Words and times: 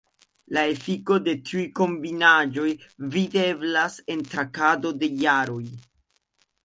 La 0.55 0.61
efikoj 0.69 1.17
de 1.27 1.35
tiuj 1.49 1.65
kombinaĵoj 1.81 2.73
videblas 3.17 3.99
en 4.15 4.25
traktado 4.33 4.95
de 5.05 5.11
jaroj. 5.27 5.63